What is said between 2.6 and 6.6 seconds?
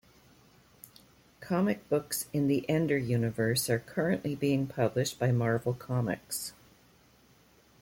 Ender Universe are currently being published by Marvel Comics.